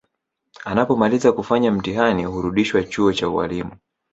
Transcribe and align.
Anapomaliza 0.65 1.31
kufanya 1.31 1.71
mtihani 1.71 2.25
hurudishwa 2.25 2.83
chuo 2.83 3.13
cha 3.13 3.29
ualimu 3.29 3.71